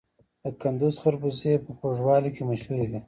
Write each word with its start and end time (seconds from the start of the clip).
د 0.43 0.45
کندز 0.61 0.95
خربوزې 1.03 1.53
په 1.65 1.71
خوږوالي 1.77 2.29
کې 2.35 2.43
مشهورې 2.49 2.85
دي. 2.91 2.99